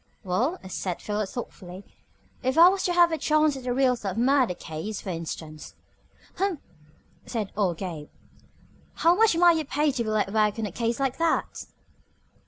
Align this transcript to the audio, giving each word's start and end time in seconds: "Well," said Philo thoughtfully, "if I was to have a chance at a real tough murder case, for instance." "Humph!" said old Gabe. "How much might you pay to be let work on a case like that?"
"Well," 0.23 0.57
said 0.67 0.99
Philo 0.99 1.27
thoughtfully, 1.27 1.85
"if 2.41 2.57
I 2.57 2.69
was 2.69 2.81
to 2.85 2.93
have 2.93 3.11
a 3.11 3.19
chance 3.19 3.55
at 3.55 3.67
a 3.67 3.71
real 3.71 3.95
tough 3.95 4.17
murder 4.17 4.55
case, 4.55 4.99
for 4.99 5.09
instance." 5.11 5.75
"Humph!" 6.37 6.59
said 7.27 7.51
old 7.55 7.77
Gabe. 7.77 8.09
"How 8.95 9.13
much 9.13 9.37
might 9.37 9.57
you 9.57 9.63
pay 9.65 9.91
to 9.91 10.03
be 10.03 10.09
let 10.09 10.33
work 10.33 10.57
on 10.57 10.65
a 10.65 10.71
case 10.71 10.99
like 10.99 11.19
that?" 11.19 11.67